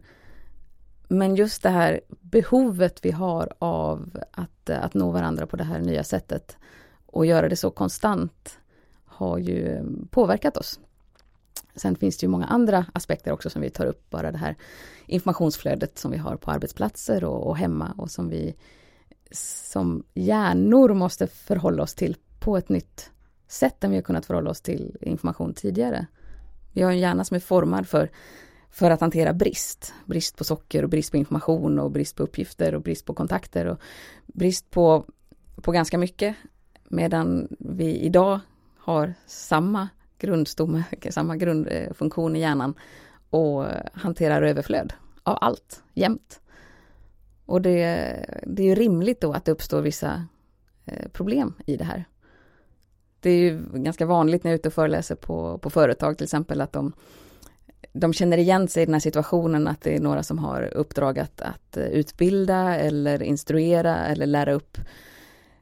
[1.08, 5.80] men just det här behovet vi har av att, att nå varandra på det här
[5.80, 6.56] nya sättet
[7.18, 8.58] och göra det så konstant
[9.04, 10.80] har ju påverkat oss.
[11.76, 14.56] Sen finns det ju många andra aspekter också som vi tar upp, bara det här
[15.06, 18.54] informationsflödet som vi har på arbetsplatser och, och hemma och som vi
[19.30, 23.10] som hjärnor måste förhålla oss till på ett nytt
[23.48, 26.06] sätt än vi har kunnat förhålla oss till information tidigare.
[26.72, 28.10] Vi har en hjärna som är formad för,
[28.70, 29.94] för att hantera brist.
[30.06, 33.66] Brist på socker och brist på information och brist på uppgifter och brist på kontakter
[33.66, 33.80] och
[34.26, 35.04] brist på,
[35.62, 36.36] på ganska mycket.
[36.90, 38.40] Medan vi idag
[38.78, 42.74] har samma grundstomme, samma grundfunktion i hjärnan
[43.30, 46.40] och hanterar överflöd av allt, jämt.
[47.46, 47.74] Och det,
[48.46, 50.26] det är ju rimligt då att det uppstår vissa
[50.84, 52.04] eh, problem i det här.
[53.20, 56.24] Det är ju ganska vanligt när jag är ute och föreläser på, på företag till
[56.24, 56.92] exempel att de,
[57.92, 61.18] de känner igen sig i den här situationen att det är några som har uppdrag
[61.18, 64.78] att, att utbilda eller instruera eller lära upp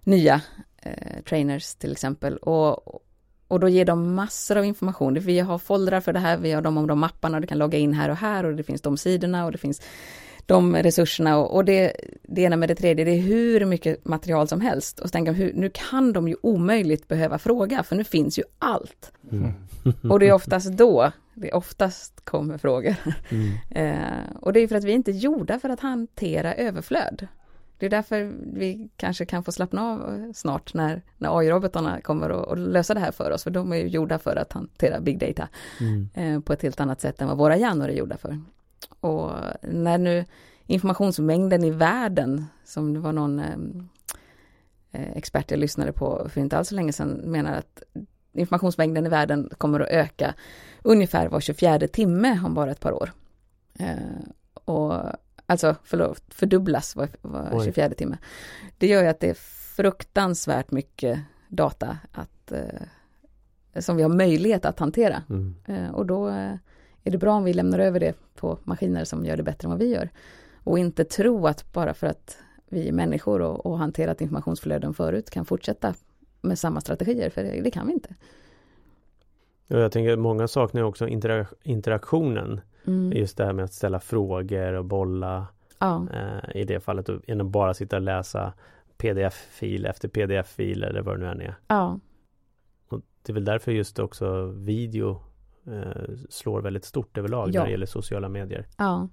[0.04, 0.40] nya
[0.86, 2.36] eh, trainers till exempel.
[2.36, 3.02] Och,
[3.48, 5.14] och då ger de massor av information.
[5.14, 7.78] Vi har foldrar för det här, vi har de och de mapparna, du kan logga
[7.78, 9.82] in här och här och det finns de sidorna och det finns
[10.46, 14.48] de resurserna och, och det, det ena med det tredje, det är hur mycket material
[14.48, 14.98] som helst.
[14.98, 18.42] Och så tänker jag, nu kan de ju omöjligt behöva fråga, för nu finns ju
[18.58, 19.12] allt.
[19.32, 19.52] Mm.
[20.10, 22.94] Och det är oftast då det oftast kommer frågor.
[23.28, 23.52] Mm.
[23.70, 27.26] Eh, och det är för att vi inte är gjorda för att hantera överflöd.
[27.78, 32.48] Det är därför vi kanske kan få slappna av snart när, när AI-robotarna kommer och,
[32.48, 35.18] och lösa det här för oss, för de är ju gjorda för att hantera big
[35.18, 35.48] data
[35.80, 36.08] Mm.
[36.14, 38.40] eh, på ett helt annat sätt än vad våra hjärnor är gjorda för.
[39.00, 39.30] Och
[39.62, 40.24] när nu
[40.66, 43.56] informationsmängden i världen, som det var någon eh,
[44.92, 47.82] eh, expert jag lyssnade på för inte alls så länge sedan, menar att
[48.32, 50.34] informationsmängden i världen kommer att öka
[50.82, 53.12] ungefär var 24 timme om bara ett par år.
[53.78, 53.96] Eh,
[54.64, 54.94] och
[55.46, 57.64] alltså förlåt, fördubblas var, var Oj.
[57.64, 58.18] 24 timme.
[58.78, 59.34] Det gör ju att det är
[59.76, 65.22] fruktansvärt mycket data att, eh, som vi har möjlighet att hantera.
[65.28, 65.54] Mm.
[65.66, 66.54] Eh, och då eh,
[67.04, 69.70] är det bra om vi lämnar över det på maskiner som gör det bättre än
[69.70, 70.10] vad vi gör.
[70.64, 75.30] Och inte tro att bara för att vi är människor och, och hanterat informationsflöden förut
[75.30, 75.94] kan fortsätta
[76.40, 78.14] med samma strategier, för det, det kan vi inte.
[79.66, 82.60] Jag tänker att många saknar också intera- interaktionen.
[82.86, 83.12] Mm.
[83.12, 85.46] Just det här med att ställa frågor och bolla
[85.78, 87.08] Ja, eh, i det fallet.
[87.08, 88.52] Och, att bara sitta och läsa
[88.98, 91.54] pdf-fil efter pdf-fil eller vad det nu än är.
[91.66, 91.98] ja,
[92.88, 95.22] Och det är väl därför just också video
[95.66, 97.60] eh, slår väldigt stort överlag Ja.
[97.60, 98.66] när det gäller sociala medier.
[98.78, 99.08] ja.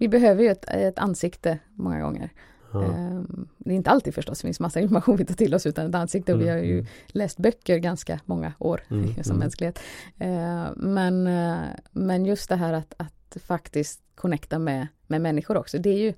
[0.00, 2.30] Vi behöver ju ett, ett ansikte många gånger.
[2.72, 2.84] Ja.
[2.84, 5.86] Ehm, Det är inte alltid förstås, det finns massa information vi tar till oss utan
[5.86, 6.86] ett ansikte och vi har Mm, ju mm.
[7.06, 9.38] läst böcker ganska många år Mm, som mm.
[9.38, 9.78] mänsklighet.
[10.18, 11.58] Eh, Men, eh,
[11.92, 16.14] men just det här att, att faktiskt connecta med, med människor också, det är ju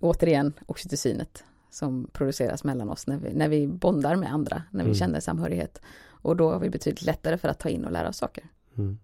[0.00, 4.90] återigen oxytocinet som produceras mellan oss när vi, när vi bondar med andra, när vi
[4.90, 4.94] Mm.
[4.94, 5.80] känner samhörighet.
[6.08, 8.44] Och då har vi betydligt lättare för att ta in och lära oss saker.
[8.78, 8.98] Mm.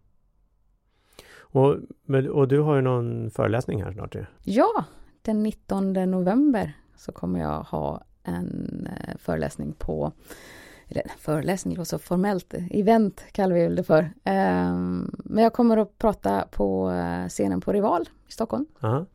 [1.53, 4.25] Och, men, och du har ju någon föreläsning här snart ju.
[4.45, 4.85] Ja,
[5.23, 10.13] den 19 november så kommer jag ha en eh, föreläsning på,
[10.89, 14.11] eller föreläsning låter så formellt, event kallar vi det för.
[14.25, 18.67] Ehm, Men jag kommer att prata på eh, scenen på Rival i Stockholm.
[18.81, 19.07] Aha.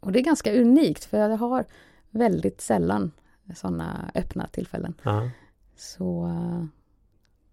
[0.00, 1.64] Och det är ganska unikt för jag har
[2.10, 3.12] väldigt sällan
[3.54, 4.94] sådana öppna tillfällen.
[5.04, 5.30] Aha.
[5.76, 6.64] Så eh,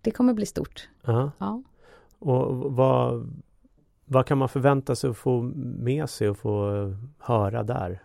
[0.02, 0.90] det kommer bli stort.
[1.08, 1.32] Aha.
[1.38, 1.64] Ja.
[2.20, 3.34] Och vad,
[4.06, 8.04] vad kan man förvänta sig att få med sig och få höra där?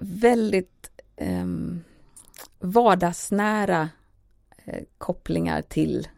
[0.00, 1.80] Väldigt um,
[2.58, 3.88] vardagsnära
[4.64, 6.08] eh, kopplingar till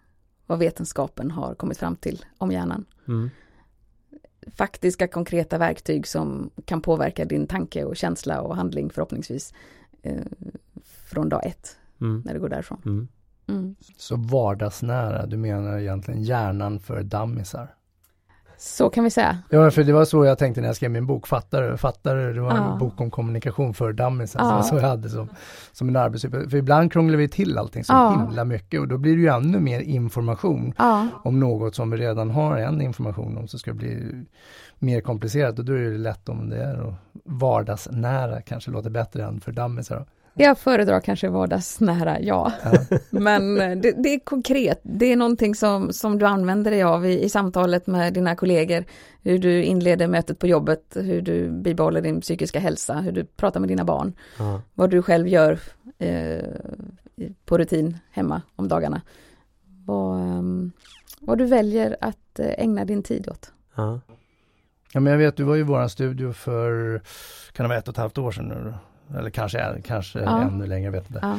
[0.47, 2.85] vad vetenskapen har kommit fram till om hjärnan.
[3.09, 3.31] Mm.
[4.57, 9.55] Faktiska konkreta verktyg som kan påverka din tanke och känsla och handling förhoppningsvis
[10.03, 10.23] eh,
[10.85, 12.23] från dag ett Mm.
[12.25, 12.83] när du går därifrån.
[12.87, 13.09] Mm.
[13.47, 13.77] Mm.
[13.97, 17.75] Så vardagsnära, du menar egentligen hjärnan för dammisar?
[18.61, 19.39] Så kan vi säga.
[19.51, 21.77] Ja, för det var så jag tänkte när jag skrev min bok, Fattar du?
[21.77, 22.33] Fattar du?
[22.35, 22.77] Det var en Ja.
[22.81, 24.41] bok om kommunikation för dammisar.
[24.41, 24.63] Ja.
[24.63, 25.29] Så jag hade som,
[25.73, 26.51] som en arbetsuppgift.
[26.51, 28.27] För ibland krånglar vi till allting så Ja.
[28.27, 31.97] himla mycket och då blir det ju ännu mer information Ja, om något som vi
[31.97, 34.25] redan har en information om så ska det bli
[34.79, 36.95] mer komplicerat och då är det lätt om det är
[37.25, 40.07] vardagsnära kanske låter bättre än för dammisar.
[40.45, 42.53] Jag föredrar kanske vardagsnära, ja.
[42.63, 42.99] Ja.
[43.11, 44.81] Men eh, det, det är konkret.
[44.83, 48.85] Det är någonting som, som du använder dig av i, i samtalet med dina kollegor.
[49.23, 53.61] Hur du inleder mötet på jobbet, hur du bibehåller din psykiska hälsa, hur du pratar
[53.61, 54.13] med dina barn.
[54.39, 54.63] Ja.
[54.75, 55.59] Vad du själv gör
[55.99, 56.45] eh,
[57.45, 59.01] på rutin hemma om dagarna.
[59.85, 60.73] Vad, ehm,
[61.21, 63.53] vad du väljer att eh, ägna din tid åt.
[63.75, 64.01] Ja.
[64.93, 67.03] ja men jag vet, du var ju i våran studio för,
[67.53, 68.75] kan det vara ett och ett halvt år sedan nu då?
[69.19, 70.43] Eller kanske, kanske Ja.
[70.43, 71.21] ännu längre, vet inte.
[71.23, 71.39] Ja.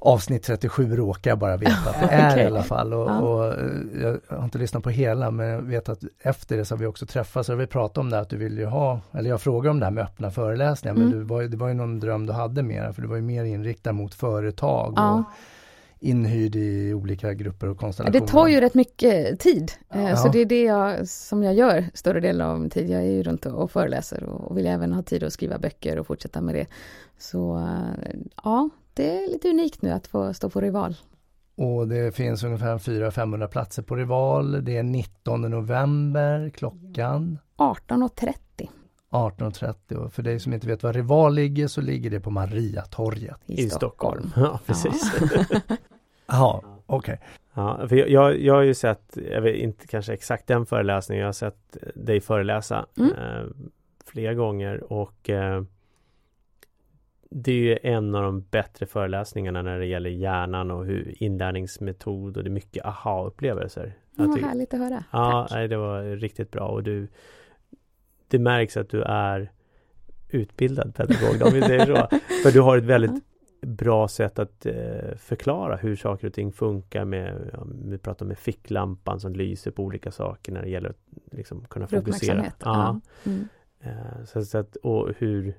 [0.00, 2.42] Avsnitt 37 råkar jag bara veta att det är Okej.
[2.44, 2.94] i alla fall.
[2.94, 3.18] Och, Ja.
[3.18, 3.66] och, eh,
[4.02, 6.86] jag har inte lyssnat på hela men jag vet att efter det så har vi
[6.86, 9.70] också träffats och vi pratade om det att du ville ju ha, eller jag frågade
[9.70, 11.18] om det här med öppna föreläsningar men Mm.
[11.18, 13.44] du var, det var ju någon dröm du hade mer för du var ju mer
[13.44, 15.22] inriktad mot företag och
[16.00, 18.20] inhyrd i olika grupper och Ja, konstellationer.
[18.20, 20.16] Det tar ju rätt mycket tid, eh, Ja.
[20.16, 22.90] så det är det jag, som jag gör större delen av min tid.
[22.90, 26.06] Jag är ju runt och föreläser och vill även ha tid att skriva böcker och
[26.06, 26.66] fortsätta med det.
[27.18, 30.96] Så eh, ja, det är lite unikt nu att få stå på Rival.
[31.56, 34.64] Och det finns ungefär 400-500 platser på Rival.
[34.64, 38.34] Det är 19 november klockan 18.30
[39.10, 43.36] 18.30 och för dig som inte vet var Rival ligger så ligger det på Mariatorget.
[43.46, 44.30] i, I Stockholm.
[44.30, 44.50] Stockholm.
[44.52, 45.12] Ja, precis.
[46.28, 47.20] Jaha, okej.
[47.54, 51.20] Ja, för jag, jag, jag har ju sett, jag vet inte kanske exakt den föreläsningen,
[51.20, 53.12] jag har sett dig föreläsa Mm.
[53.12, 53.44] eh,
[54.06, 55.62] flera gånger och eh,
[57.30, 62.36] det är ju en av de bättre föreläsningarna när det gäller hjärnan och hur inlärningsmetod
[62.36, 63.92] och det är mycket aha-upplevelser.
[64.16, 65.04] Jag vad härligt att höra.
[65.10, 65.70] Ja, Tack.
[65.70, 67.08] det var riktigt bra och du
[68.28, 69.52] Det märks att du är
[70.28, 71.94] utbildad pedagog om vi säger så.
[72.42, 73.24] För du har ett väldigt
[73.60, 77.50] bra sätt att eh, förklara hur saker och ting funkar med,
[77.84, 81.00] vi pratar med ficklampan som lyser på olika saker när det gäller att
[81.32, 82.44] liksom, kunna fokusera.
[82.60, 83.00] Ja.
[83.24, 83.48] Mm.
[83.80, 85.54] Eh, så, så att, och hur,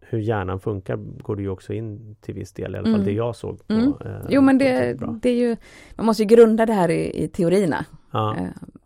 [0.00, 3.06] hur hjärnan funkar går det ju också in till viss del, i alla fall Mm.
[3.06, 3.74] det jag såg på.
[3.74, 3.92] Mm.
[4.04, 5.56] eh, Jo men det, det är ju,
[5.96, 7.84] man måste ju grunda det här i, i teorierna.
[8.10, 8.36] Ja,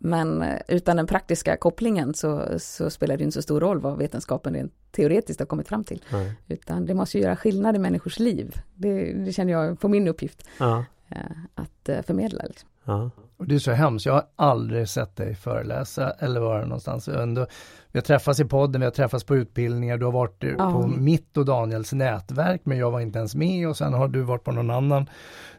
[0.05, 3.97] Men eh, utan den praktiska kopplingen så, så spelar det inte så stor roll vad
[3.97, 6.03] vetenskapen rent teoretiskt har kommit fram till.
[6.11, 6.33] nej.
[6.47, 8.61] Utan det måste ju göra skillnad i människors liv.
[8.75, 11.17] Det, det känner jag på min uppgift ja, eh,
[11.55, 12.43] att eh, förmedla.
[12.43, 12.69] Liksom.
[12.83, 17.07] ja, Och det är så hemskt, jag har aldrig sett dig föreläsa eller vara någonstans.
[17.07, 17.45] Ändå,
[17.91, 20.71] vi har träffats i podden, vi har träffats på utbildningar, du har varit Ja.
[20.71, 24.21] på mitt och Daniels nätverk men jag var inte ens med och sen har du
[24.21, 25.09] varit på någon annan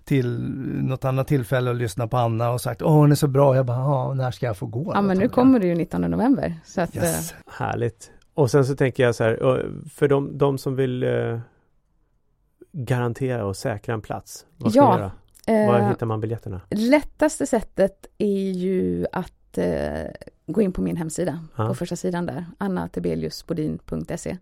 [0.04, 0.38] till
[0.82, 3.66] något annat tillfälle och lyssnat på Anna och sagt åh hon är så bra, jag
[3.66, 4.92] bara när ska jag få gå?
[4.94, 6.54] Ja men nu kommer det ju 19 november.
[6.64, 7.32] Så att, Yes.
[7.32, 8.10] eh, härligt.
[8.34, 9.36] Och sen så tänker jag så här,
[9.90, 11.38] för de, de som vill eh,
[12.72, 15.10] garantera och säkra en plats, vad ska Ja, göra?
[15.46, 16.60] Var eh, hittar man biljetterna?
[16.70, 20.04] lättaste sättet är ju att eh,
[20.46, 21.68] gå in på min hemsida, Ja.
[21.68, 24.36] på första sidan där, annatebeliusbodin.se.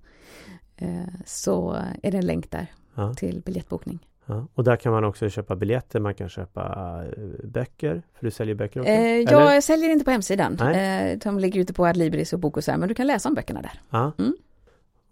[0.76, 0.88] Eh,
[1.26, 3.98] så är det en länk där Ja, till biljettbokning.
[4.26, 4.46] ja.
[4.54, 7.04] Och där kan man också köpa biljetter, man kan köpa
[7.44, 8.90] böcker, för du säljer böcker också?
[8.92, 9.54] Eh, Eller?
[9.54, 10.56] jag säljer inte på hemsidan.
[10.60, 11.12] Nej.
[11.12, 13.80] Eh, de ligger ute på Adlibris och Bokusär, men du kan läsa om böckerna där.
[13.90, 14.12] Ja.
[14.18, 14.34] Mm.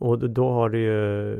[0.00, 1.38] Och då- har du ju,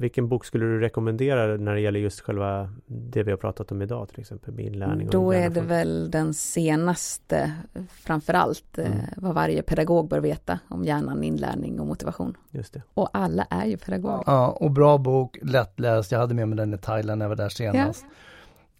[0.00, 3.82] vilken bok skulle du rekommendera när det gäller just själva det vi har pratat om
[3.82, 5.06] idag, till exempel med inlärning?
[5.06, 7.52] och Då är det väl den senaste,
[7.90, 8.98] framförallt, eh, Mm.
[9.16, 12.36] vad varje pedagog bör veta om hjärnan, inlärning och motivation.
[12.50, 12.82] Just det.
[12.94, 14.22] Och alla är ju pedagoger.
[14.26, 16.12] Ja, och bra bok, lättläst.
[16.12, 18.04] Jag hade med mig den i Thailand när jag var där senast.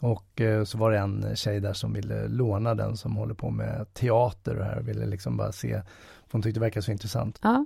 [0.01, 3.51] Och eh, så var det en tjej där som ville låna den som håller på
[3.51, 5.73] med teater och här och ville liksom bara se.
[6.27, 7.39] för Hon tyckte det verkade så intressant.
[7.43, 7.65] Ja,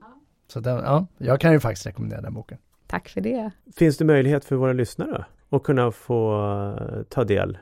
[0.53, 2.59] Så den, ja, jag kan ju faktiskt rekommendera den boken.
[2.87, 3.51] tack för det.
[3.77, 6.43] Finns det möjlighet för våra lyssnare att kunna få
[6.81, 7.59] eh, ta del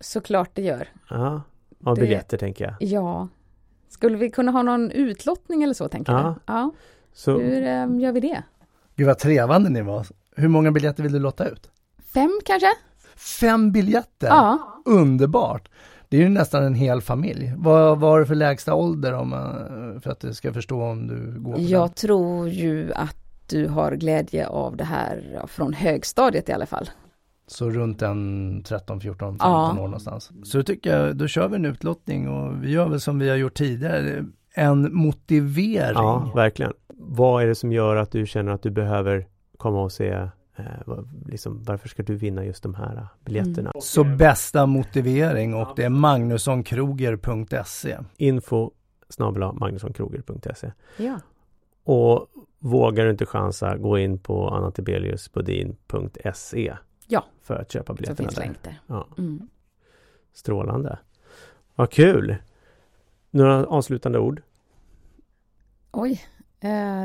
[0.00, 0.88] Såklart det gör.
[1.10, 1.42] ja,
[1.84, 2.74] av Det- biljetter tänker jag?
[2.80, 3.28] Ja.
[3.88, 6.22] Skulle vi kunna ha någon utlottning eller så tänker Ja.
[6.46, 6.52] du?
[6.52, 6.70] Ja.
[7.12, 8.42] Så, Hur eh, gör vi det?
[8.96, 10.06] Gud vad trevande ni var.
[10.36, 11.70] Hur många biljetter vill du lotta ut?
[12.14, 12.68] Fem kanske?
[13.16, 14.26] Fem biljetter!
[14.28, 14.58] Ja.
[14.84, 15.68] Underbart!
[16.08, 17.52] Det är ju nästan en hel familj.
[17.56, 21.06] Vad vad har du för lägsta ålder om, man- för att du ska förstå om
[21.06, 21.94] du går på Jag den?
[21.94, 23.16] tror ju att
[23.48, 26.90] du har glädje av det här från högstadiet i alla fall.
[27.46, 29.70] Så runt en 13, 14, 15 Ja.
[29.72, 30.30] år någonstans.
[30.44, 33.28] Så då tycker jag, då kör vi en utlottning och vi gör väl som vi
[33.28, 34.24] har gjort tidigare.
[34.54, 35.92] En motivering.
[35.94, 36.72] ja, verkligen.
[36.94, 40.28] Vad är det som gör att du känner att du behöver komma och se eh,
[41.26, 43.72] liksom, varför ska du vinna just de här eh, biljetterna?
[43.80, 47.98] Så bästa motivering och det är magnussonkroger.se.
[48.16, 48.70] Info
[49.08, 51.20] snabel-a magnussonkroger.se Ja.
[51.84, 52.26] Och
[52.58, 57.24] vågar du inte chansa, gå in på annatibeliusbodin.se Ja.
[57.42, 58.42] för att köpa Så biljetterna finns där.
[58.42, 58.80] länk där.
[58.86, 59.48] Ja, Mm.
[60.32, 60.98] strålande.
[61.74, 62.36] Vad kul!
[63.30, 64.42] Några avslutande ord?
[65.92, 66.18] Oj, eh,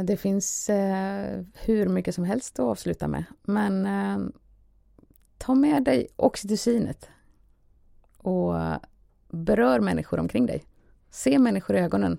[0.03, 3.23] det finns eh, hur mycket som helst att avsluta med.
[3.43, 4.27] Men eh,
[5.37, 7.09] ta med dig oxytocinet
[8.17, 8.53] och
[9.29, 10.63] berör människor omkring dig.
[11.09, 12.17] Se människor i ögonen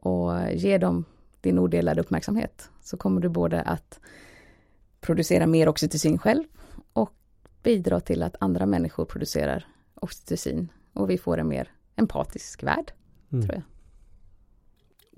[0.00, 1.04] och ge dem
[1.40, 2.70] din odelade uppmärksamhet.
[2.80, 4.00] Så kommer du både att
[5.00, 6.44] producera mer oxytocin själv
[6.92, 7.14] och
[7.62, 12.92] bidra till att andra människor producerar oxytocin och vi får en mer empatisk värld.
[13.32, 13.46] Mm.
[13.46, 13.77] Tror jag.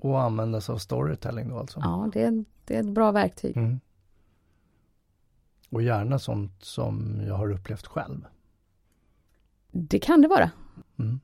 [0.01, 1.79] Och använda sig av storytelling då alltså.
[1.83, 3.57] Ja, det är, det är ett bra verktyg.
[3.57, 3.79] Mm.
[5.69, 8.25] Och gärna sånt som jag har upplevt själv.
[9.71, 10.51] Det kan det vara.
[10.99, 11.19] Mm.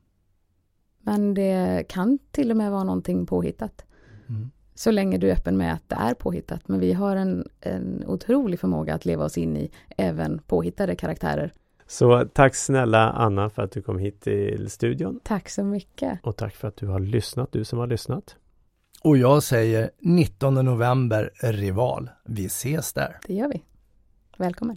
[1.00, 3.84] Men det kan till och med vara någonting påhittat.
[4.28, 4.50] Mm.
[4.74, 6.68] Så länge du är öppen med att det är påhittat.
[6.68, 11.52] Men vi har en, en otrolig förmåga att leva oss in i även påhittade karaktärer.
[11.86, 16.18] Så tack snälla Anna för att du kom hit till studion Tack så mycket.
[16.22, 18.36] och tack för att du har lyssnat, du som har lyssnat.
[19.02, 22.10] Och jag säger 19 november, Rival.
[22.24, 23.18] Vi ses där.
[23.26, 23.62] Det gör vi.
[24.36, 24.76] Välkommen.